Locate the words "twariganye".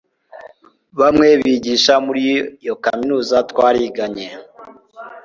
3.49-4.27